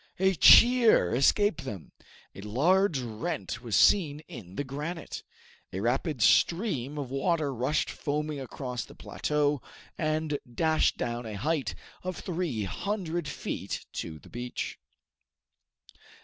[0.17, 1.91] A cheer escaped them!
[2.33, 5.21] A large rent was seen in the granite!
[5.71, 9.61] A rapid stream of water rushed foaming across the plateau
[9.99, 14.79] and dashed down a height of three hundred feet on to the beach!